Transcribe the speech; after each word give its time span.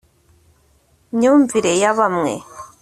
myumvire 1.15 1.71
ya 1.81 1.91
bamwe 1.97 2.33